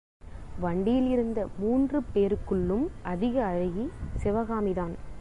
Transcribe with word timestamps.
வண்டியில் 0.59 1.09
இருந்த 1.09 1.47
மூன்று 1.59 2.01
பேருக்குள்ளும் 2.13 2.87
அதிக 3.03 3.45
அழகி 3.45 3.89
சிவகாமிதான். 4.23 5.09